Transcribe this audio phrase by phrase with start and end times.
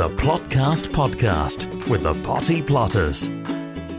[0.00, 3.28] The Plotcast Podcast with the Potty Plotters.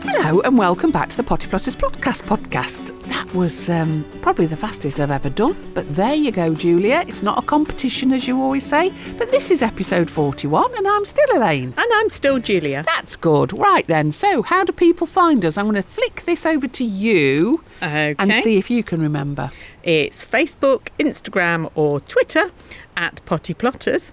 [0.02, 3.00] Hello and welcome back to the Potty Plotters Podcast podcast.
[3.04, 7.04] That was um, probably the fastest I've ever done, but there you go, Julia.
[7.06, 11.04] It's not a competition as you always say, but this is episode 41 and I'm
[11.04, 11.72] still Elaine.
[11.76, 12.82] And I'm still Julia.
[12.84, 13.56] That's good.
[13.56, 15.56] Right then, so how do people find us?
[15.56, 18.16] I'm going to flick this over to you Okay.
[18.18, 19.52] and see if you can remember.
[19.84, 22.50] It's Facebook, Instagram, or Twitter
[22.96, 24.12] at Potty Plotters,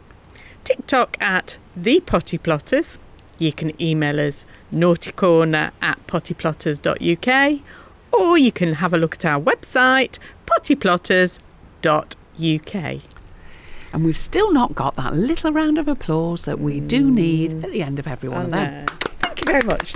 [0.70, 3.00] TikTok at The Potty Plotters.
[3.40, 7.60] You can email us naughtycorner at pottyplotters.uk
[8.12, 13.02] or you can have a look at our website pottyplotters.uk.
[13.92, 17.14] And we've still not got that little round of applause that we do mm.
[17.14, 18.86] need at the end of every one of them.
[19.22, 19.96] Thank you very much.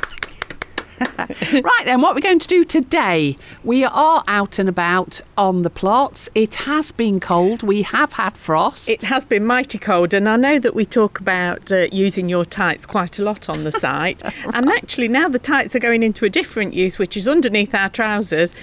[1.54, 5.70] Right then, what we're going to do today, we are out and about on the
[5.70, 6.30] plots.
[6.36, 7.64] It has been cold.
[7.64, 8.90] We have had frost.
[8.90, 12.46] It has been mighty cold, and I know that we talk about uh, using your
[12.46, 14.22] tights quite a lot on the site.
[14.54, 17.90] And actually, now the tights are going into a different use, which is underneath our
[17.90, 18.54] trousers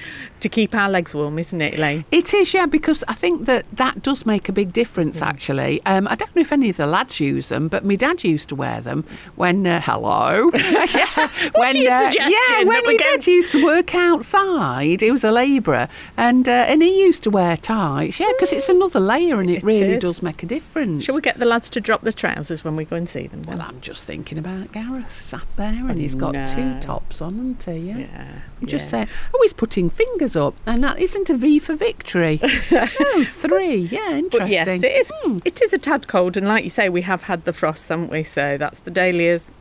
[0.41, 2.05] to keep our legs warm, isn't it, Elaine?
[2.11, 5.81] It is, yeah, because I think that that does make a big difference, actually.
[5.87, 8.49] Um, I don't know if any of the lads use them, but my dad used
[8.51, 9.05] to wear them
[9.37, 10.51] when, uh, hello.
[10.55, 15.25] yeah, when, uh, suggestion yeah, when my go- dad used to work outside, he was
[15.25, 19.41] a labourer, and uh, and he used to wear tights, yeah, because it's another layer
[19.41, 20.03] and it, It really is.
[20.03, 21.05] does make a difference.
[21.05, 23.43] Shall we get the lads to drop the trousers when we go and see them?
[23.43, 23.59] Then?
[23.59, 27.63] Well, I'm just thinking about Gareth sat there and he's got two tops on, hasn't
[27.65, 27.89] he?
[27.91, 27.99] Yeah.
[27.99, 29.05] yeah, I'm just yeah.
[29.05, 32.41] saying, oh, he's putting fingers up, and that isn't a V for victory.
[32.73, 33.77] no, three.
[33.77, 34.31] Yeah, interesting.
[34.31, 35.13] But yes, it is.
[35.23, 35.39] Hmm.
[35.45, 38.11] It is a tad cold, and like you say, we have had the frost, haven't
[38.11, 38.23] we?
[38.23, 39.53] So that's the dahlias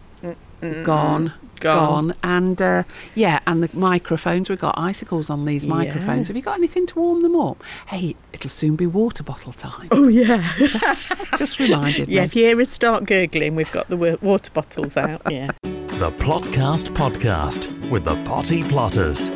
[0.84, 1.34] Gone.
[1.60, 2.14] Gone.
[2.24, 2.84] And uh,
[3.16, 5.74] yeah, and the microphones, we've got icicles on these Yeah.
[5.74, 6.28] microphones.
[6.28, 7.64] Have you got anything to warm them up?
[7.88, 9.88] Hey, it'll soon be water bottle time.
[9.92, 10.52] Oh yeah,
[11.38, 12.16] Just reminded me.
[12.16, 12.22] yeah.
[12.22, 12.26] me.
[12.26, 15.22] If you hear us start gurgling, we've got the water bottles out.
[15.30, 15.52] Yeah.
[15.64, 19.32] The Plotcast Podcast with the Potty Plotters.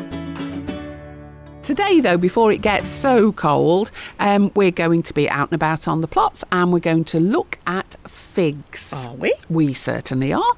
[1.62, 3.90] Today, though, before it gets so cold,
[4.20, 7.18] um, we're going to be out and about on the plots and we're going to
[7.20, 9.06] look at figs.
[9.06, 9.34] Are we?
[9.48, 10.52] We certainly are.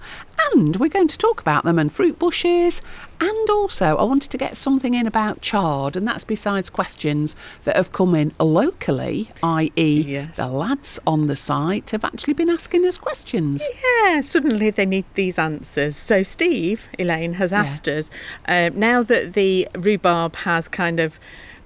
[0.53, 2.83] And we're going to talk about them and fruit bushes.
[3.21, 7.77] And also, I wanted to get something in about chard, and that's besides questions that
[7.77, 10.37] have come in locally, i.e., Yes.
[10.37, 13.63] the lads on the site have actually been asking us questions.
[14.05, 15.97] Yeah, suddenly they need these answers.
[15.97, 18.11] So Steve, Elaine, has asked us
[18.47, 21.19] uh, now that the rhubarb has kind of,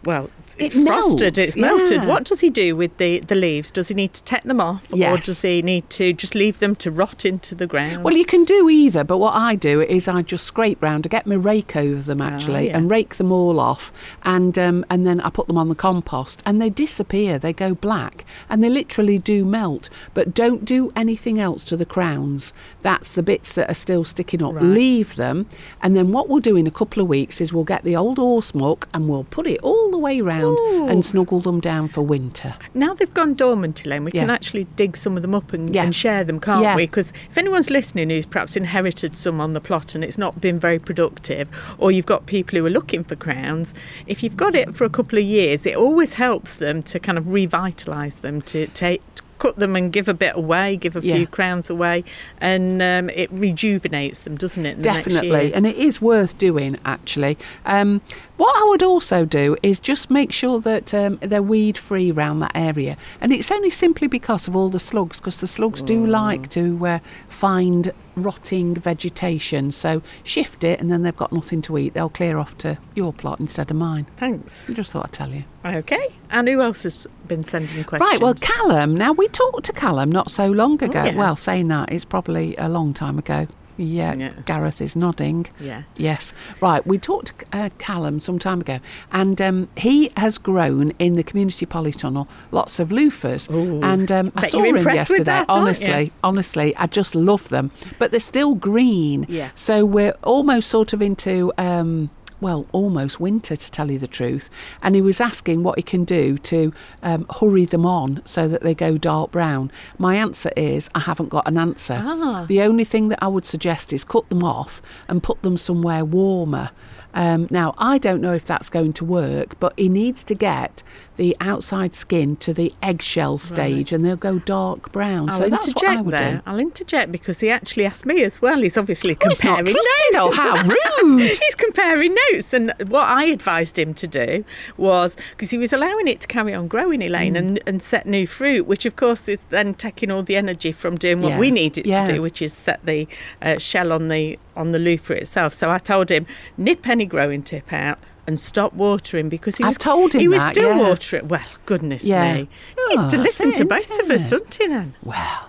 [0.04, 2.02] well, It it's frosted, melts, it's melted.
[2.02, 2.06] yeah.
[2.06, 3.70] What does he do with the, the leaves?
[3.70, 6.76] Does he need to take them off, or does he need to just leave them
[6.76, 8.04] to rot into the ground?
[8.04, 11.08] Well, you can do either, but what I do is I just scrape round, I
[11.08, 12.76] get my rake over them actually, yeah.
[12.76, 16.42] and rake them all off, and um, and then I put them on the compost,
[16.44, 17.38] and they disappear.
[17.38, 19.88] They go black, and they literally do melt.
[20.14, 22.52] But don't do anything else to the crowns.
[22.82, 24.54] That's the bits that are still sticking up.
[24.54, 24.64] Right.
[24.64, 25.46] Leave them,
[25.82, 28.18] and then what we'll do in a couple of weeks is we'll get the old
[28.18, 32.02] horse muck and we'll put it all the way round and snuggle them down for
[32.02, 32.54] winter.
[32.74, 35.84] now they've gone dormant, Elaine, we can actually dig some of them up and, Yeah.
[35.84, 36.76] and share them, can't Yeah.
[36.76, 36.86] we?
[36.86, 40.58] Because if anyone's listening who's perhaps inherited some on the plot and it's not been
[40.58, 43.74] very productive, or you've got people who are looking for crowns,
[44.06, 47.18] if you've got it for a couple of years, it always helps them to kind
[47.18, 49.02] of revitalise them, to take.
[49.40, 51.16] Cut them and give a bit away, give a Yeah.
[51.16, 52.04] few crowns away,
[52.40, 54.78] and um, it rejuvenates them, doesn't it?
[54.78, 57.36] the next Definitely, and it is worth doing actually.
[57.66, 58.00] Um,
[58.36, 62.40] what I would also do is just make sure that um, they're weed free around
[62.40, 66.02] that area, and it's only simply because of all the slugs, because the slugs do
[66.02, 66.08] Mm.
[66.10, 69.72] like to uh, find rotting vegetation.
[69.72, 71.94] So shift it, and then they've got nothing to eat.
[71.94, 74.06] They'll clear off to your plot instead of mine.
[74.16, 74.62] Thanks.
[74.68, 75.44] I just thought I'd tell you.
[75.64, 76.08] Okay.
[76.30, 78.10] And who else has been sending questions?
[78.10, 81.04] Right, well, Callum, now we talked to Callum not so long ago.
[81.04, 81.14] yeah.
[81.14, 83.46] Well, saying that, it's probably a long time ago.
[83.76, 84.32] Yeah, Yeah.
[84.44, 85.46] Gareth is nodding.
[85.58, 85.84] Yeah.
[85.96, 86.34] Yes.
[86.60, 88.78] Right, we talked to uh, Callum some time ago,
[89.10, 93.50] and um, he has grown in the community polytunnel lots of loofahs.
[93.50, 93.80] Ooh.
[93.82, 95.24] and um, I saw him yesterday.
[95.24, 97.70] that, honestly, honestly, I just love them.
[97.98, 99.24] But they're still green.
[99.30, 99.50] Yeah.
[99.54, 101.50] So we're almost sort of into.
[101.56, 102.10] Um,
[102.40, 104.50] well, almost winter to tell you the truth.
[104.82, 106.72] And he was asking what he can do to
[107.02, 109.70] um, hurry them on so that they go dark brown.
[109.98, 112.00] My answer is I haven't got an answer.
[112.00, 112.44] Ah.
[112.48, 116.04] The only thing that I would suggest is cut them off and put them somewhere
[116.04, 116.70] warmer.
[117.14, 120.82] Um, now, I don't know if that's going to work, but he needs to get
[121.16, 125.28] the outside skin to the eggshell stage and they'll go dark brown.
[125.28, 126.32] I'll so that's what I interject would there.
[126.36, 126.42] do.
[126.46, 128.60] I'll interject because he actually asked me as well.
[128.62, 129.76] He's obviously Oh, he's not comparing.
[130.14, 130.36] Oh, notes.
[130.36, 130.62] how
[131.06, 131.20] rude.
[131.20, 134.44] He's comparing notes, and what I advised him to do
[134.76, 137.38] was because he was allowing it to carry on growing, Elaine, Mm.
[137.38, 140.96] and, and set new fruit, which of course is then taking all the energy from
[140.96, 141.38] doing what Yeah.
[141.38, 142.04] we need it Yeah.
[142.04, 143.06] to do, which is set the
[143.42, 145.54] uh, shell on the on the loofah itself.
[145.54, 146.26] So I told him
[146.56, 147.98] nip any growing tip out.
[148.26, 150.88] And stop watering because he I've was told him he was that, still yeah.
[150.88, 151.26] watering.
[151.26, 152.34] Well, goodness Yeah.
[152.34, 152.48] me,
[152.78, 154.30] Oh, he needs to oh, listen it, to both of us, it?
[154.30, 154.68] doesn't he?
[154.68, 155.48] Then Well,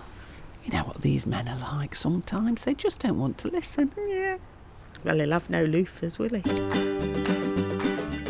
[0.64, 2.64] you know what these men are like sometimes.
[2.64, 3.92] They just don't want to listen.
[4.08, 4.38] yeah.
[5.04, 6.42] Well, he'll have no loofahs, will he?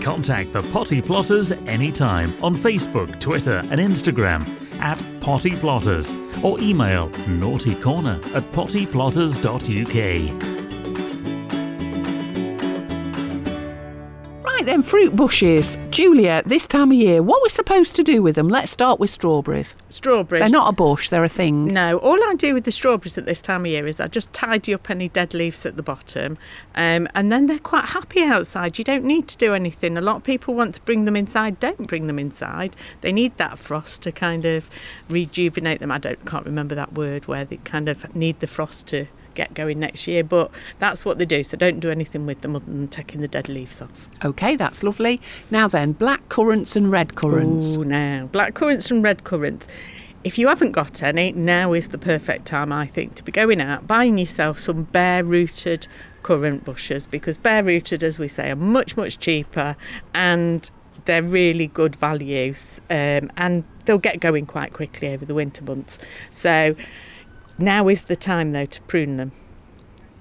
[0.03, 4.45] Contact the Potty Plotters anytime on Facebook, Twitter, and Instagram
[4.81, 10.52] at Potty Plotters or email naughtycorner at pottyplotters.uk.
[14.73, 15.77] Then, fruit bushes.
[15.91, 18.49] Julia, this time of year, what we're supposed to do with them?
[18.49, 19.77] Let's start with strawberries.
[19.91, 20.41] Strawberries.
[20.41, 21.67] They're not a bush, they're a thing.
[21.67, 24.33] No, all I do with the strawberries at this time of year is I just
[24.33, 26.39] tidy up any dead leaves at the bottom,
[26.75, 28.79] um, and then they're quite happy outside.
[28.79, 29.99] You don't need to do anything.
[29.99, 31.61] A lot of people want to bring them inside.
[31.61, 32.75] Don't bring them inside.
[33.03, 34.71] They need that frost to kind of
[35.07, 35.91] rejuvenate them.
[35.91, 39.55] I don't can't remember that word where they kind of need the frost to get
[39.55, 41.43] going next year, but that's what they do.
[41.43, 44.09] So don't do anything with them other than taking the dead leaves off.
[44.25, 45.21] Okay, that's lovely.
[45.51, 47.77] Now then, black currants and red currants.
[47.77, 49.69] Ooh, now black currants and red currants.
[50.25, 53.61] If you haven't got any, now is the perfect time, I think, to be going
[53.61, 55.89] out buying yourself some bare rooted
[56.23, 59.77] currant bushes because bare rooted, as we say, are much much cheaper
[60.15, 60.71] and
[61.05, 65.99] they're really good values um, and they'll get going quite quickly over the winter months.
[66.31, 66.77] So
[67.59, 69.33] now is the time though to prune them.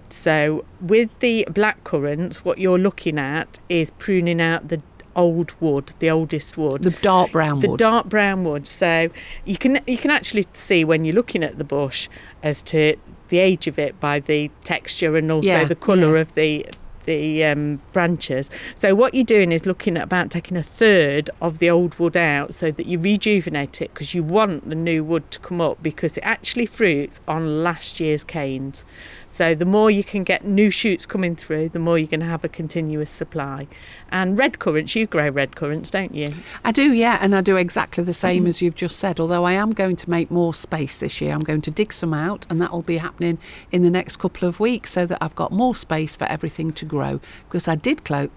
[0.09, 4.81] So with the black currants, what you're looking at is pruning out the
[5.15, 6.83] old wood, the oldest wood.
[6.83, 7.79] The dark brown the wood.
[7.79, 8.67] dark brown wood.
[8.67, 9.09] So
[9.45, 12.09] you can you can actually see when you're looking at the bush
[12.43, 12.95] as to
[13.29, 16.21] the age of it by the texture and also Yeah, the colour yeah.
[16.21, 16.65] of the
[17.06, 18.50] the um, branches.
[18.75, 22.18] So what you're doing is looking at about taking a third of the old wood
[22.18, 25.81] out so that you rejuvenate it because you want the new wood to come up
[25.81, 28.83] because it actually fruits on last year's canes.
[29.27, 32.25] So the more you can get new shoots coming through, the more you're going to
[32.25, 33.68] have a continuous supply.
[34.12, 36.33] And red currants, you grow red currants, don't you?
[36.65, 39.19] I do, yeah, and I do exactly the same as you've just said.
[39.19, 41.33] Although I am going to make more space this year.
[41.33, 43.38] I'm going to dig some out, and that will be happening
[43.71, 46.86] in the next couple of weeks so that I've got more space for everything to
[46.91, 47.19] grow.
[47.47, 48.27] Because I did clo-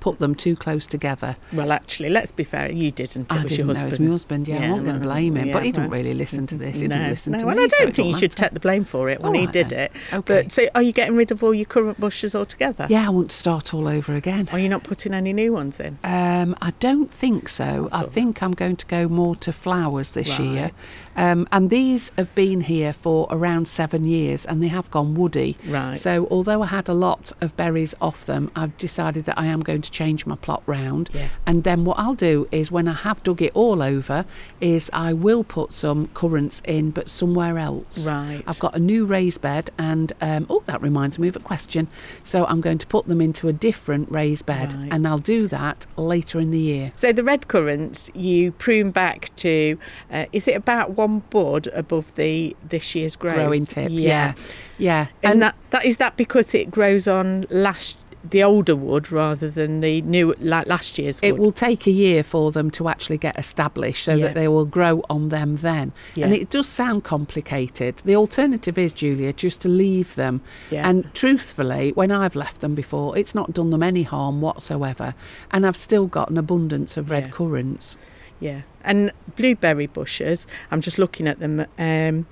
[0.00, 1.36] put them too close together.
[1.52, 3.30] Well, actually, let's be fair, you didn't.
[3.30, 4.48] It I was didn't your know it was my husband.
[4.48, 6.80] Yeah, I'm not going to blame him, yeah, but he didn't really listen to this.
[6.80, 7.64] He no, didn't listen no, to and me.
[7.64, 9.52] I don't it think you should take the blame for it when All he right
[9.52, 9.84] did then.
[9.84, 9.92] it.
[10.12, 10.42] Okay.
[10.42, 12.86] But so, are you getting rid of all your currant bushes altogether?
[12.90, 14.48] Yeah, I want to start all over again.
[14.52, 15.98] Are you not putting any new ones in?
[16.02, 17.88] Um, I don't think so.
[17.90, 20.48] That's I think I'm going to go more to flowers this Right.
[20.48, 20.70] year.
[21.16, 25.56] Um, and these have been here for around seven years and they have gone woody.
[25.66, 25.98] Right.
[25.98, 29.60] So, although I had a lot of berries off them, I've decided that I am
[29.60, 31.10] going to change my plot round.
[31.12, 31.28] Yeah.
[31.46, 34.24] And then what I'll do is when I have dug it all over,
[34.60, 38.08] is I will put some currants in, but somewhere else.
[38.08, 38.42] Right.
[38.46, 41.88] I've got a new raised bed, and um, oh, that reminds me of a question.
[42.24, 44.88] So I'm going to put them into a different raised bed, Right.
[44.92, 46.92] and I'll do that later in the year.
[46.96, 49.78] So the red currants, you prune back to,
[50.12, 53.34] uh, is it about one bud above the this year's growth?
[53.34, 54.34] Growing tip, yeah,
[54.78, 57.89] yeah, And, that that is that because it grows on last
[58.22, 61.28] the older wood rather than the new like last year's wood.
[61.28, 64.26] It will take a year for them to actually get established so Yeah.
[64.26, 65.92] that they will grow on them then.
[66.14, 66.26] Yeah.
[66.26, 67.96] And it does sound complicated.
[68.04, 70.42] The alternative is, Julia, just to leave them.
[70.70, 70.88] Yeah.
[70.88, 75.14] And truthfully, when I've left them before, it's not done them any harm whatsoever.
[75.50, 77.96] And I've still got an abundance of red currants.
[78.38, 80.46] Yeah, and blueberry bushes.
[80.70, 81.66] I'm just looking at them.
[81.78, 82.26] Um,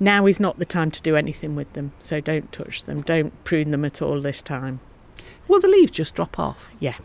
[0.00, 3.02] now is not the time to do anything with them, so don't touch them.
[3.02, 4.78] Don't prune them at all this time.
[5.48, 6.68] Well, the leaves just drop off.
[6.78, 6.96] Yeah.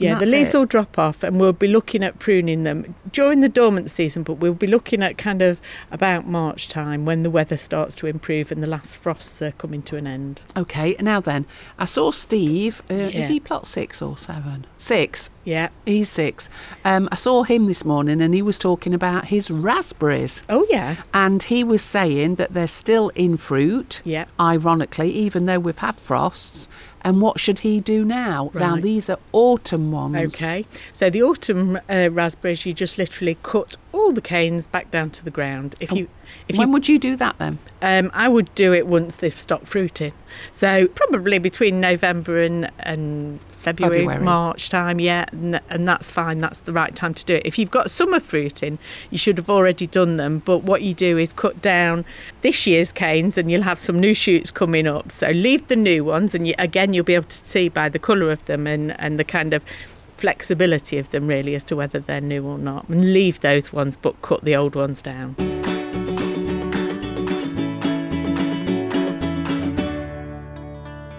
[0.00, 0.58] Yeah, the leaves it.
[0.58, 4.22] will drop off, and we'll be looking at pruning them during the dormant season.
[4.22, 8.06] But we'll be looking at kind of about March time when the weather starts to
[8.06, 10.42] improve and the last frosts are coming to an end.
[10.56, 11.46] Okay, now then,
[11.80, 12.80] I saw Steve.
[12.88, 13.06] Uh, Yeah.
[13.08, 14.66] Is he plot six or seven?
[14.76, 15.30] Six.
[15.42, 15.70] Yeah.
[15.84, 16.48] He's six.
[16.84, 20.44] Um, I saw him this morning and he was talking about his raspberries.
[20.48, 20.96] Oh yeah.
[21.12, 24.26] And he was saying that they're still in fruit, Yeah.
[24.38, 26.68] ironically, even though we've had frosts.
[27.02, 28.50] And what should he do now?
[28.54, 30.34] Now, these are autumn ones.
[30.34, 30.66] Okay.
[30.92, 35.24] So the autumn uh, raspberries, you just literally cut all the canes back down to
[35.24, 35.74] the ground.
[35.80, 36.08] If you,
[36.48, 37.58] if when you, would you do that then?
[37.80, 40.12] um, I would do it once they've stopped fruiting.
[40.52, 44.24] So probably between November and and February, February.
[44.24, 46.40] March time, yeah, and, and that's fine.
[46.40, 47.42] That's the right time to do it.
[47.44, 48.78] If you've got summer fruiting,
[49.10, 50.40] you should have already done them.
[50.44, 52.04] But what you do is cut down
[52.42, 55.10] this year's canes, and you'll have some new shoots coming up.
[55.10, 57.98] So leave the new ones, and you, again, you'll be able to see by the
[57.98, 59.64] colour of them and and the kind of
[60.18, 63.96] flexibility of them really as to whether they're new or not and leave those ones
[63.96, 65.36] but cut the old ones down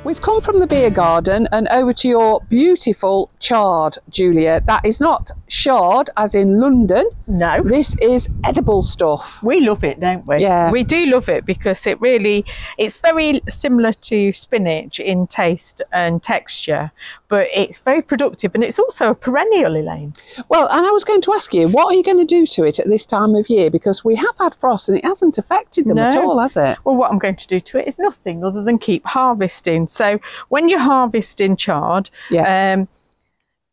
[0.10, 4.60] We've come from the beer garden and over to your beautiful chard, Julia.
[4.66, 7.10] That is not shard as in London.
[7.28, 7.62] No.
[7.64, 9.42] This is edible stuff.
[9.44, 10.38] We love it, don't we?
[10.40, 10.72] Yeah.
[10.72, 12.46] We do love it because it really
[12.78, 16.92] it's very similar to spinach in taste and texture,
[17.28, 20.14] but it's very productive and it's also a perennial, Elaine.
[20.50, 22.64] Well, and I was going to ask you, what are you going to do to
[22.64, 23.70] it at this time of year?
[23.72, 26.78] Because we have had frost and it hasn't affected them at all, has it?
[26.84, 29.88] Well, what I'm going to do to it is nothing other than keep harvesting.
[29.88, 32.74] So when you're harvesting chard, Yeah.
[32.74, 32.88] um,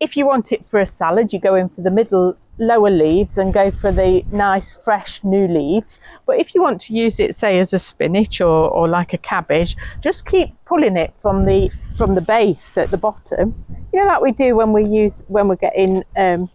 [0.00, 3.36] if you want it for a salad, you go in for the middle lower leaves
[3.36, 6.00] and go for the nice fresh new leaves.
[6.26, 9.18] But if you want to use it, say as a spinach or, or like a
[9.18, 13.54] cabbage, just keep pulling it from the from the base at the bottom.
[13.92, 16.50] You know, like we do when we use when we're getting um,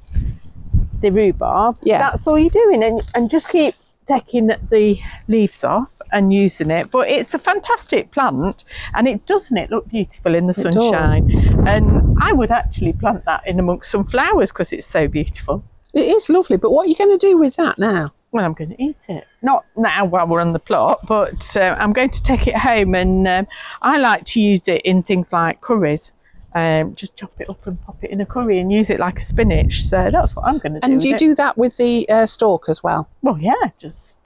[1.02, 1.78] the rhubarb.
[1.82, 1.98] Yeah.
[1.98, 6.92] that's all you're doing, and and just keep taking the leaves off and using it.
[6.92, 8.64] But it's a fantastic plant,
[8.94, 10.74] and it doesn't it look beautiful in the It does.
[10.74, 11.68] sunshine.
[11.68, 15.64] And I would actually plant that in amongst some flowers because it's so beautiful.
[15.94, 18.14] It is lovely, but what are you going to do with that now?
[18.32, 19.28] Well, I'm going to eat it.
[19.42, 22.96] Not now while we're on the plot, but uh, I'm going to take it home.
[22.96, 23.48] And um,
[23.82, 26.14] I like to use it in things like curries.
[26.54, 29.20] Um, just chop it up and pop it in a curry and use it like
[29.20, 29.84] a spinach.
[29.84, 30.86] So that's what I'm going to do.
[30.86, 31.20] And you it.
[31.20, 33.10] do that with the uh, stalk as well?
[33.22, 34.22] Well, yeah, just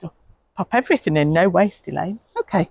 [0.56, 2.18] pop everything in, no waste, Elaine.
[2.38, 2.70] Okay.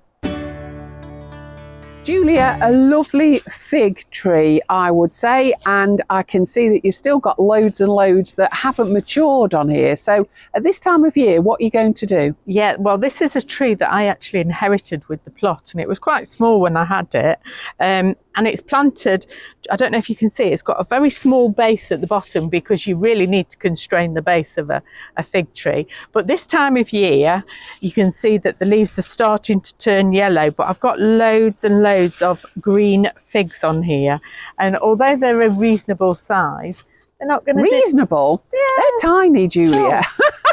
[2.05, 7.17] Julia, a lovely fig tree, I would say, and I can see that you've still
[7.17, 9.95] got loads and loads that haven't matured on here.
[9.95, 12.35] So, at this time of year, what are you going to do?
[12.45, 15.87] Yeah, well, this is a tree that I actually inherited with the plot, and it
[15.87, 17.39] was quite small when I had it.
[17.79, 19.25] Um, and it's planted,
[19.71, 22.07] I don't know if you can see, it's got a very small base at the
[22.07, 24.81] bottom because you really need to constrain the base of a,
[25.17, 25.87] a fig tree.
[26.11, 27.43] But this time of year,
[27.81, 31.63] you can see that the leaves are starting to turn yellow, but I've got loads
[31.63, 34.19] and loads of green figs on here.
[34.59, 36.83] And although they're a reasonable size,
[37.19, 38.43] they're not going to be Reasonable?
[38.51, 40.01] They're tiny, Julia.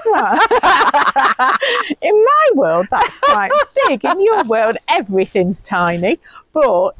[0.06, 0.32] well,
[2.00, 3.50] in my world, that's quite
[3.88, 4.04] big.
[4.04, 6.20] In your world, everything's tiny.
[6.52, 6.92] But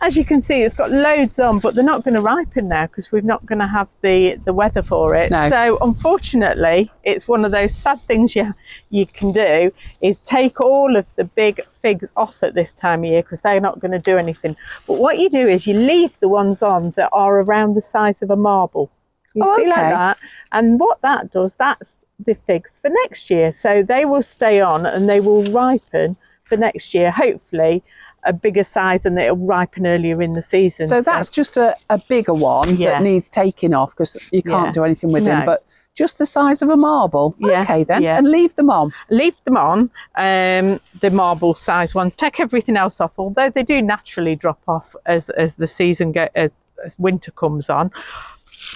[0.00, 2.86] as you can see, it's got loads on, but they're not going to ripen now
[2.86, 5.30] because we're not going to have the, the weather for it.
[5.30, 5.48] No.
[5.48, 8.54] So, unfortunately, it's one of those sad things you
[8.90, 9.72] you can do
[10.02, 13.60] is take all of the big figs off at this time of year because they're
[13.60, 14.54] not going to do anything.
[14.86, 18.20] But what you do is you leave the ones on that are around the size
[18.20, 18.90] of a marble.
[19.34, 20.18] You Oh, see like that,
[20.52, 21.90] and what that does, that's
[22.24, 23.50] the figs for next year.
[23.50, 27.82] So they will stay on and they will ripen for next year, hopefully
[28.26, 30.84] a bigger size and it'll ripen earlier in the season.
[30.86, 32.92] so, that's just a, a bigger one Yeah.
[32.92, 34.72] that needs taking off because you can't Yeah.
[34.72, 35.46] do anything with them.
[35.46, 35.64] But
[35.94, 37.34] just the size of a marble.
[37.38, 38.02] Yeah, Okay, then.
[38.02, 38.18] yeah.
[38.18, 38.92] And leave them on.
[39.08, 42.14] leave them on, um, the marble size ones.
[42.14, 46.28] Take everything else off, although they do naturally drop off as as the season go
[46.36, 46.48] uh,
[46.84, 47.90] as winter comes on.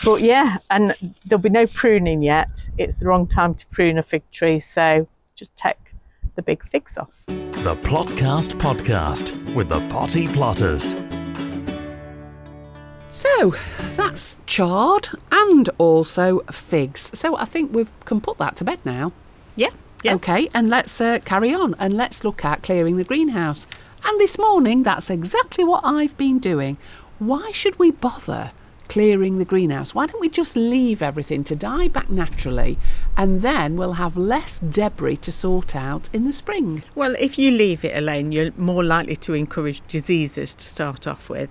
[0.04, 0.94] But yeah, and
[1.26, 2.68] there'll be no pruning yet.
[2.78, 5.76] It's the wrong time to prune a fig tree, so just take
[6.36, 7.49] the big figs off.
[7.62, 10.96] The Plotcast Podcast with the Potty Plotters.
[13.10, 13.54] So
[13.96, 17.10] that's chard and also figs.
[17.12, 19.12] So I think we can put that to bed now.
[19.56, 19.68] yeah
[20.02, 23.66] yeah Okay, and let's uh, carry on and let's look at clearing the greenhouse.
[24.06, 26.78] And this morning, that's exactly what I've been doing.
[27.18, 28.52] Why should we bother
[28.90, 29.94] clearing the greenhouse?
[29.94, 32.76] Why don't we just leave everything to die back naturally
[33.16, 36.82] and then we'll have less debris to sort out in the spring?
[36.96, 41.30] Well, if you leave it, Elaine, you're more likely to encourage diseases to start off
[41.30, 41.50] with.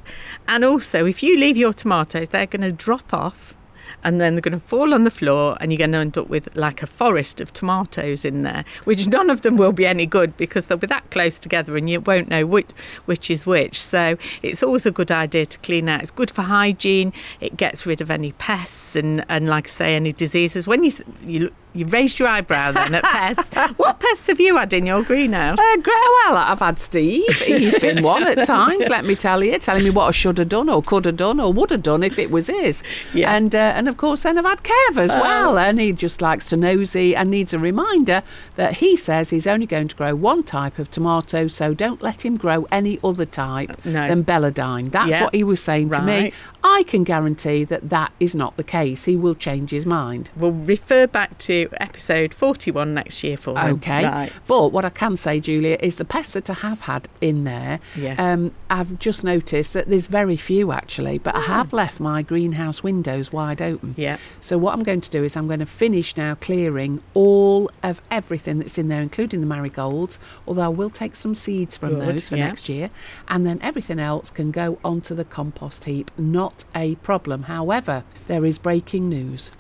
[0.49, 3.55] And also, if you leave your tomatoes, they're going to drop off
[4.03, 6.29] and then they're going to fall on the floor and you're going to end up
[6.29, 10.05] with like a forest of tomatoes in there, which none of them will be any
[10.05, 12.69] good because they'll be that close together and you won't know which,
[13.05, 13.81] which is which.
[13.81, 16.01] So it's always a good idea to clean out.
[16.01, 17.13] It's good for hygiene.
[17.39, 20.67] It gets rid of any pests and, and like I say, any diseases.
[20.67, 20.91] When you,
[21.25, 23.55] you You raised your eyebrow then at pests.
[23.77, 25.57] what pests have you had in your greenhouse?
[25.57, 25.91] Uh, gre-
[26.25, 27.25] well, I've had Steve.
[27.37, 30.49] He's been one at times, let me tell you, telling me what I should have
[30.49, 32.83] done or could have done or would have done if it was his.
[33.13, 33.33] Yeah.
[33.33, 35.57] And uh, and of course, then I've had Kev as well.
[35.57, 38.23] And he just likes to nosy and needs a reminder
[38.57, 42.25] that he says he's only going to grow one type of tomato, so don't let
[42.25, 44.05] him grow any other type No.
[44.05, 44.89] than Belladine.
[44.91, 46.33] That's what he was saying to me.
[46.61, 49.05] I can guarantee that that is not the case.
[49.05, 50.29] He will change his mind.
[50.35, 53.75] We'll refer back to episode 41 next year for him.
[53.75, 54.03] Okay.
[54.05, 54.31] Right.
[54.47, 57.79] But what I can say, Julia, is the pests that I have had in there,
[57.95, 58.15] Yeah.
[58.17, 62.83] um, I've just noticed that there's very few actually, but I have left my greenhouse
[62.83, 63.95] windows wide open.
[63.97, 64.17] Yeah.
[64.41, 68.01] So what I'm going to do is I'm going to finish now clearing all of
[68.11, 72.01] everything that's in there, including the marigolds, although I will take some seeds from Good,
[72.15, 72.47] those for yeah.
[72.47, 72.89] next year.
[73.27, 76.11] And then everything else can go onto the compost heap.
[76.17, 77.43] Not a problem.
[77.43, 79.51] However, there is breaking news.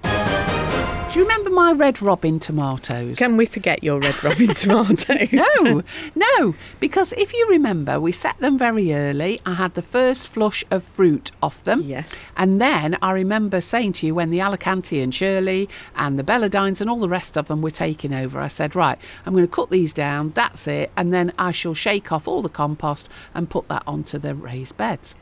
[1.11, 3.17] Do you remember my red robin tomatoes?
[3.17, 5.31] Can we forget your red robin tomatoes?
[5.31, 5.81] No,
[6.13, 9.41] no, because if you remember, we set them very early.
[9.43, 11.81] I had the first flush of fruit off them.
[11.81, 12.21] Yes.
[12.37, 16.79] And then I remember saying to you when the Alicante and Shirley and the Belladines
[16.79, 19.51] and all the rest of them were taking over, I said, right, I'm going to
[19.51, 23.49] cut these down, that's it, and then I shall shake off all the compost and
[23.49, 25.15] put that onto the raised beds.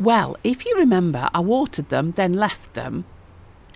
[0.00, 3.04] Well, if you remember, I watered them, then left them,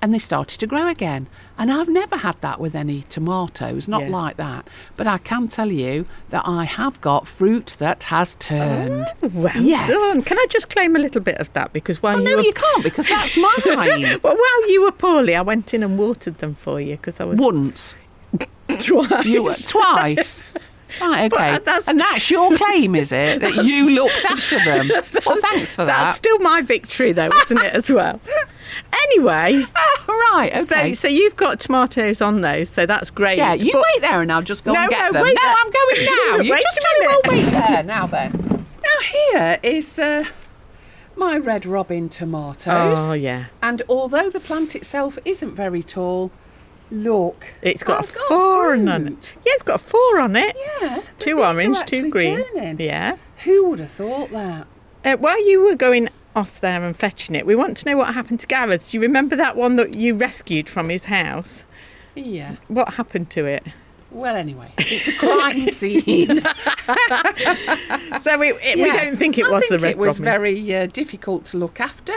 [0.03, 1.27] and they started to grow again.
[1.59, 4.09] And I've never had that with any tomatoes, not Yeah.
[4.17, 4.67] like that.
[4.97, 9.07] But I can tell you that I have got fruit that has turned.
[9.23, 9.89] Oh, well Yes.
[9.89, 10.23] done.
[10.23, 11.73] Can I just claim a little bit of that?
[11.73, 13.51] Because while Oh, you no, were you can't because that's mine.
[14.23, 17.25] well, while you were poorly, I went in and watered them for you because I
[17.25, 17.95] was Once.
[18.79, 19.25] twice.
[19.27, 20.45] You were twice.
[21.01, 21.53] Right, okay.
[21.53, 23.41] But that's- and that's your claim, is it?
[23.41, 24.89] That you looked after them?
[25.27, 26.05] Well, thanks for that.
[26.05, 27.75] That's still my victory, though, isn't it?
[27.75, 28.21] As well.
[28.93, 29.65] Anyway,
[30.09, 30.95] right, okay.
[30.95, 33.39] so so you've got tomatoes on those, so that's great.
[33.39, 35.23] yeah, you But- wait there and I'll just go No, and get no, them.
[35.25, 35.55] wait no, there.
[35.59, 36.37] I'm going now.
[36.45, 37.83] You Wait just very well wait there.
[37.83, 38.65] Now then.
[38.83, 39.01] Now
[39.33, 40.25] here is uh,
[41.17, 42.97] my red robin tomatoes.
[42.99, 46.31] Oh yeah, And although the plant itself isn't very tall,
[46.91, 47.47] look.
[47.63, 49.35] it's got a four on it.
[49.37, 50.57] Yeah, it's got a four on it.
[50.81, 51.03] Yeah.
[51.19, 52.45] Two orange, two green.
[52.55, 52.81] turning.
[52.81, 53.17] Yeah.
[53.45, 54.67] Who would have thought that?
[55.05, 58.15] Uh, while you were going off there and fetching it, we want to know what
[58.15, 58.91] happened to Gareth.
[58.91, 61.65] Do you remember that one that you rescued from his house?
[62.15, 62.57] Yeah.
[62.69, 63.65] What happened to it?
[64.11, 66.43] Well, anyway, it's a crime scene.
[68.19, 70.25] So we, it, we don't think it I was think the red it was robin.
[70.25, 72.13] very uh, difficult to look after.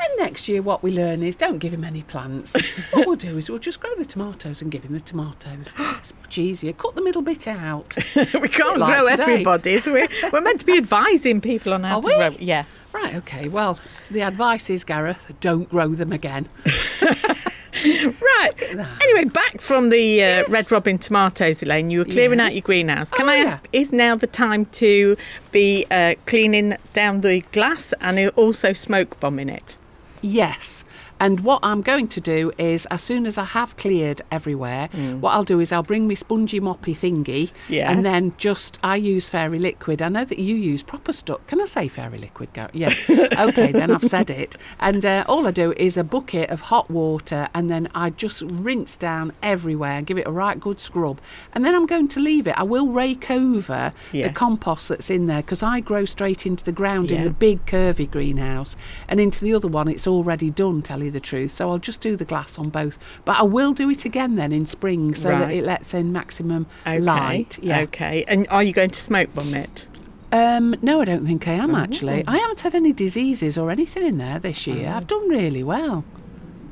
[0.00, 2.54] And next year, what we learn is don't give him any plants.
[2.92, 5.72] what we'll do is we'll just grow the tomatoes and give him the tomatoes.
[5.78, 6.72] It's much easier.
[6.72, 7.96] Cut the middle bit out.
[8.16, 9.22] we can't like grow today.
[9.22, 12.14] everybody, so we're, we're meant to be advising people on how Are to we?
[12.14, 12.30] grow.
[12.38, 12.64] Yeah.
[12.92, 13.48] Right, okay.
[13.48, 13.78] Well,
[14.10, 16.48] the advice is, Gareth, don't grow them again.
[17.84, 18.52] Right.
[19.02, 21.90] Anyway, back from the uh, red robin tomatoes, Elaine.
[21.90, 22.46] You were clearing Yeah.
[22.46, 23.12] out your greenhouse.
[23.12, 23.44] Can Oh, I yeah.
[23.44, 25.16] ask, is now the time to
[25.52, 29.76] be uh, cleaning down the glass and also smoke bombing it?
[30.22, 30.84] Yes.
[31.20, 34.88] And what I'm going to do is, as soon as I have cleared everywhere,
[35.20, 37.90] what I'll do is I'll bring my spongy moppy thingy, Yeah.
[37.90, 40.00] and then just I use fairy liquid.
[40.02, 41.46] I know that you use proper stuff.
[41.46, 42.52] Can I say fairy liquid?
[42.54, 42.92] Go, yeah.
[43.38, 44.56] okay, then I've said it.
[44.80, 48.42] And uh, all I do is a bucket of hot water, and then I just
[48.42, 51.20] rinse down everywhere and give it a right good scrub.
[51.54, 52.58] And then I'm going to leave it.
[52.58, 54.28] I will rake over Yeah.
[54.28, 57.66] the compost that's in there because I grow straight into the ground in the big
[57.66, 58.76] curvy greenhouse
[59.08, 62.00] and into the other one it's already done tell you the truth so I'll just
[62.00, 65.28] do the glass on both but I will do it again then in spring so
[65.30, 67.00] that it lets in maximum Okay.
[67.00, 68.24] light yeah Okay.
[68.28, 69.88] And are you going to smoke bomb it?
[70.30, 72.30] um no I don't think I am actually Oh.
[72.32, 76.04] I haven't had any diseases or anything in there this year I've done really well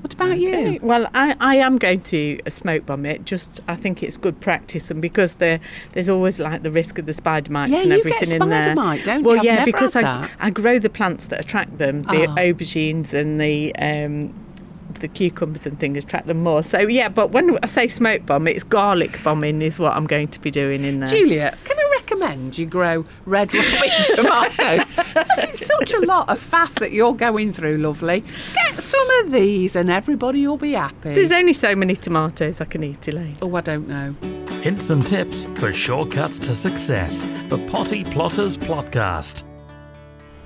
[0.06, 0.72] what about Okay.
[0.74, 3.24] you Well, I, I am going to smoke bomb it.
[3.24, 5.58] Just I think it's good practice, and because there
[5.92, 8.64] there's always like the risk of the spider mites Yeah, and you everything in there.
[8.64, 9.26] spider mite, don't you?
[9.26, 10.30] well, I've yeah, because I that.
[10.38, 12.36] I grow the plants that attract them, the Ah.
[12.36, 13.74] aubergines and the.
[13.76, 14.32] Um,
[15.00, 16.62] the cucumbers and things attract them more.
[16.62, 20.28] So yeah, but when I say smoke bomb, it's garlic bombing is what I'm going
[20.28, 21.08] to be doing in there.
[21.10, 21.58] Julia,
[22.20, 23.70] recommend you grow red robin
[24.14, 24.86] tomatoes?
[25.38, 28.24] It's such a lot of faff that you're going through, lovely.
[28.54, 31.14] Get some of these and everybody will be happy.
[31.14, 33.36] There's only so many tomatoes I can eat, Elaine.
[33.42, 34.14] oh, I don't know.
[34.62, 37.24] Hints and tips for shortcuts to success.
[37.48, 39.44] The Potty Plotters Plotcast.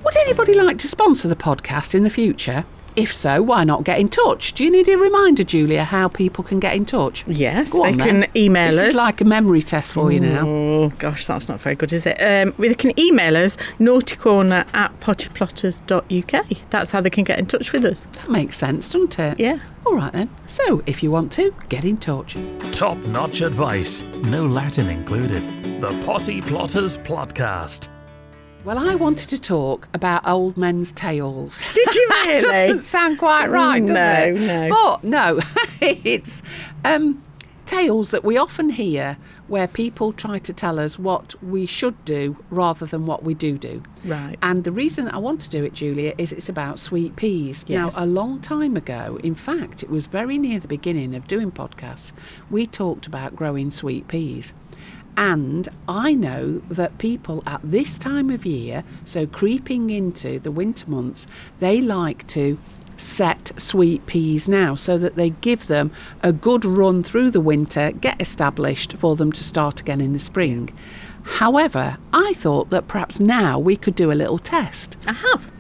[0.05, 2.65] Would anybody like to sponsor the podcast in the future?
[2.97, 4.53] If so, why not get in touch?
[4.55, 7.25] Do you need a reminder, Julia, how people can get in touch?
[7.27, 8.31] Yes, Go they on, can then.
[8.37, 8.89] email this us.
[8.89, 10.47] is like a memory test for you now.
[10.49, 12.21] Oh gosh, that's not very good, is it?
[12.21, 16.47] Um, they can email us naughtycorner at pottyplotters.uk.
[16.71, 18.07] That's how they can get in touch with us.
[18.13, 19.39] That makes sense, doesn't it?
[19.41, 19.59] Yeah.
[19.87, 20.29] All right then.
[20.47, 22.37] So, if you want to, get in touch.
[22.73, 25.43] Top notch advice, no Latin included.
[25.81, 27.89] The Potty Plotters Podcast.
[28.65, 31.65] Well, I wanted to talk about old men's tales.
[31.75, 32.41] Did you that really?
[32.69, 34.41] doesn't sound quite right, does No, it?
[34.41, 34.69] no.
[34.69, 35.41] But no,
[35.81, 36.43] it's
[36.85, 37.23] um,
[37.65, 39.17] tales that we often hear
[39.49, 43.57] where people try to tell us what we should do rather than what we do
[43.57, 43.83] do.
[44.05, 44.37] Right.
[44.43, 47.65] And the reason I want to do it, Julia, is it's about sweet peas.
[47.67, 47.97] Yes.
[47.97, 51.51] Now, a long time ago, in fact, it was very near the beginning of doing
[51.51, 52.13] podcasts,
[52.51, 54.53] we talked about growing sweet peas.
[55.21, 60.89] And I know that people at this time of year, so creeping into the winter
[60.89, 61.27] months,
[61.59, 62.59] they like to
[62.97, 65.91] set sweet peas now so that they give them
[66.23, 70.19] a good run through the winter, get established for them to start again in the
[70.19, 70.71] spring.
[71.23, 74.97] However, I thought that perhaps now we could do a little test.
[75.07, 75.51] I have.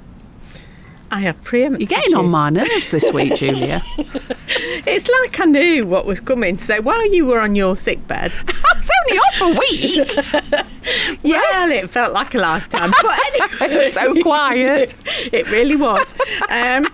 [1.10, 3.82] I have preempted You're getting on my nerves this week, Julia.
[3.98, 6.56] It's like I knew what was coming.
[6.56, 8.32] So while you were on your sick bed,
[8.90, 11.22] I was only off a week.
[11.22, 12.92] well, it felt like a lifetime.
[13.03, 13.18] But
[13.61, 14.94] anyway, so quiet.
[15.33, 16.14] it really was.
[16.48, 16.87] Um,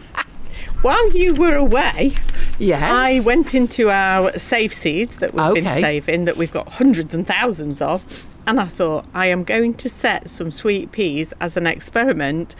[0.82, 2.14] while you were away,
[2.58, 2.82] Yes.
[2.82, 7.26] I went into our save seeds that we've been saving, that we've got hundreds and
[7.26, 11.66] thousands of, and I thought I am going to set some sweet peas as an
[11.66, 12.56] experiment.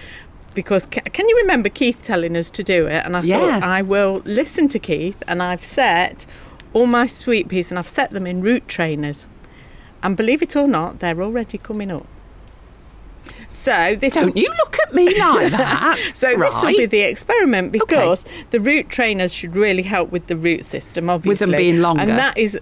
[0.55, 3.05] Because can you remember Keith telling us to do it?
[3.05, 3.39] And I Yeah.
[3.39, 6.27] thought I will listen to Keith, and I've set
[6.77, 9.29] all my sweet peas, and I've set them in root trainers.
[10.03, 12.07] And believe it or not, they're already coming up.
[13.49, 16.13] So this Don't you look at me like that.
[16.15, 20.37] so this will be the experiment because the root trainers should really help with the
[20.37, 21.47] root system, obviously.
[21.47, 22.03] with them being longer.
[22.03, 22.59] And that is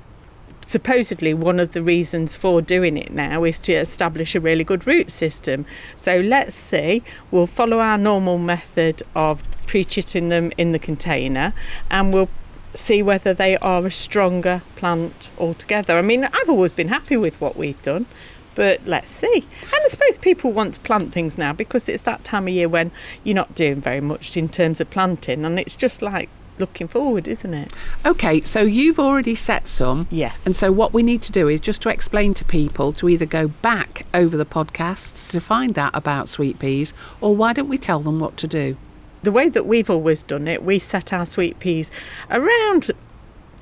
[0.65, 4.87] supposedly one of the reasons for doing it now is to establish a really good
[4.87, 5.67] root system.
[5.97, 11.53] So let's see, we'll follow our normal method of pre-chitting them in the container
[11.91, 12.31] and we'll
[12.75, 15.97] see whether they are a stronger plant altogether.
[15.99, 18.07] I mean, I've always been happy with what we've done.
[18.55, 19.45] But let's see.
[19.63, 22.69] And I suppose people want to plant things now because it's that time of year
[22.69, 22.93] when
[23.25, 27.27] you're not doing very much in terms of planting, and it's just like looking forward,
[27.27, 27.73] isn't it?
[28.07, 30.07] Okay, so you've already set some.
[30.09, 30.47] Yes.
[30.47, 33.27] And so what we need to do is just to explain to people to either
[33.27, 37.77] go back over the podcasts to find out about sweet peas, or why don't we
[37.77, 38.77] tell them what to do?
[39.25, 41.91] The way that we've always done it, we set our sweet peas
[42.31, 42.91] around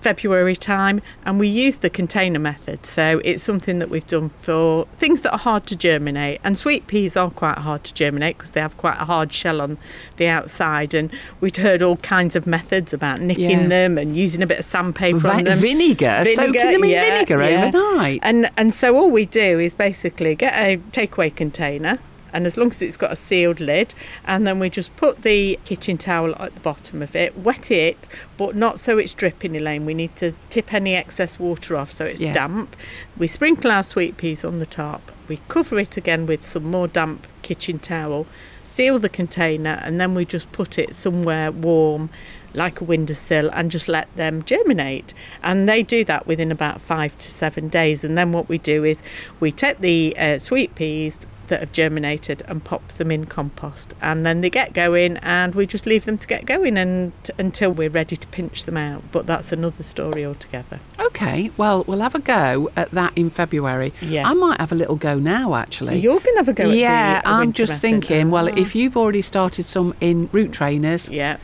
[0.01, 2.85] February time and we use the container method.
[2.85, 6.40] So it's something that we've done for things that are hard to germinate.
[6.42, 9.61] And sweet peas are quite hard to germinate because they have quite a hard shell
[9.61, 9.79] on
[10.16, 10.92] the outside.
[10.92, 11.09] And
[11.40, 13.66] we'd heard all kinds of methods about nicking Yeah.
[13.68, 15.59] them and using a bit of sandpaper on them.
[15.61, 18.18] vinegar, soaking them in vinegar overnight.
[18.25, 22.01] And and so all we do is basically get a takeaway container
[22.32, 25.58] and as long as it's got a sealed lid and then we just put the
[25.64, 27.96] kitchen towel at the bottom of it, wet it,
[28.36, 29.84] but not so it's dripping, Elaine.
[29.84, 32.32] We need to tip any excess water off so it's Yeah.
[32.32, 32.76] damp.
[33.16, 35.12] We sprinkle our sweet peas on the top.
[35.28, 38.26] We cover it again with some more damp kitchen towel,
[38.62, 42.10] seal the container, and then we just put it somewhere warm
[42.54, 45.14] like a windowsill and just let them germinate.
[45.42, 48.04] And they do that within about five to seven days.
[48.04, 49.02] And then what we do is
[49.40, 54.24] we take the uh, sweet peas that have germinated and pop them in compost and
[54.24, 57.90] then they get going and we just leave them to get going and until we're
[57.90, 62.20] ready to pinch them out but that's another story altogether Okay, well, we'll have a
[62.20, 63.92] go at that in February.
[64.00, 64.26] Yeah.
[64.26, 65.98] I might have a little go now, actually.
[65.98, 68.54] you're going to have a go yeah, the uh, I'm just thinking, well, Ah.
[68.56, 71.36] if you've already started some in root trainers, yeah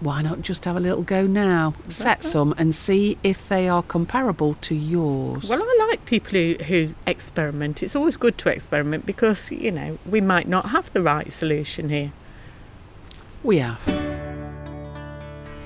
[0.00, 1.74] why not just have a little go now?
[1.88, 5.48] Set some and see if they are comparable to yours.
[5.48, 7.82] Well, I like people who, who experiment.
[7.82, 11.90] It's always good to experiment because, you know, we might not have the right solution
[11.90, 12.12] here.
[13.42, 13.80] We have.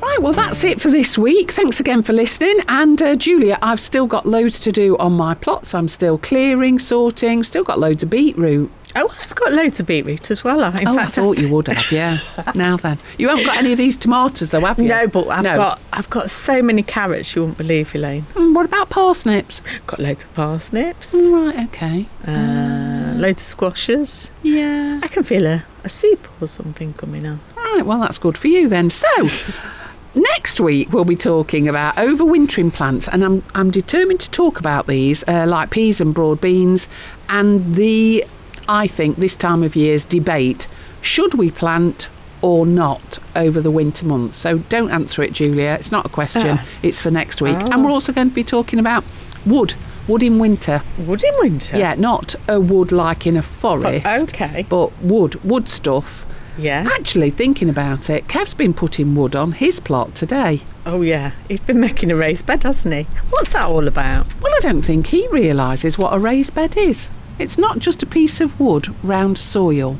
[0.03, 1.51] Right, well, that's it for this week.
[1.51, 2.59] Thanks again for listening.
[2.69, 5.75] And uh, Julia, I've still got loads to do on my plots.
[5.75, 8.71] I'm still clearing, sorting, still got loads of beetroot.
[8.97, 10.63] Oh, I've got loads of beetroot as well.
[10.63, 12.21] In oh, fact, I thought you would have, yeah.
[12.55, 12.99] now then.
[13.19, 14.85] You haven't got any of these tomatoes, though, have you?
[14.87, 15.57] No, but I've No.
[15.57, 18.27] got I've got so many carrots you wouldn't believe, Elaine.
[18.35, 19.63] Mm, what about parsnips?
[19.89, 22.07] Got loads of parsnips, Right, okay.
[22.27, 24.33] uh, loads of squashes.
[24.43, 25.01] Yeah.
[25.03, 27.41] I can feel a, a soup or something coming on.
[27.57, 28.91] Right, well, that's good for you then.
[28.91, 29.09] So,
[30.15, 34.87] next week we'll be talking about overwintering plants, and I'm, I'm determined to talk about
[34.87, 36.87] these, uh, like peas and broad beans,
[37.29, 38.25] and the,
[38.69, 40.67] I think, this time of year's debate
[41.01, 42.09] should we plant
[42.41, 44.37] or not over the winter months?
[44.39, 45.77] So don't answer it, Julia.
[45.79, 46.65] It's not a question, Ah.
[46.83, 47.57] it's for next week.
[47.61, 47.69] Oh.
[47.73, 49.05] And we're also going to be talking about
[49.45, 49.75] wood.
[50.09, 50.83] Wood in winter.
[50.99, 51.79] Wood in winter.
[51.79, 54.05] Yeah, not a wood like in a forest.
[54.35, 54.67] okay.
[54.69, 56.27] But wood, wood stuff.
[56.59, 56.87] Yeah.
[56.95, 60.61] Actually, thinking about it, Kev's been putting wood on his plot today.
[60.87, 61.33] Oh yeah.
[61.49, 63.07] He's been making a raised bed, hasn't he?
[63.31, 64.27] What's that all about?
[64.41, 67.11] Well, I don't think he realises what a raised bed is.
[67.39, 69.97] It's not just a piece of wood round soil.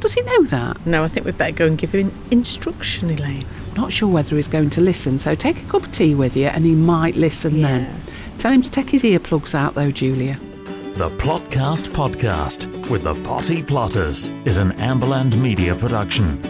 [0.00, 0.84] Does he know that?
[0.86, 3.46] No, I think we'd better go and give him instruction, Elaine.
[3.76, 6.46] Not sure whether he's going to listen, so take a cup of tea with you
[6.46, 7.66] and he might listen Yeah.
[7.68, 8.00] then.
[8.38, 10.38] Tell him to take his earplugs out though, Julia.
[10.94, 16.40] The Plotcast Podcast with the Potty Plotters is an Amberland Media production.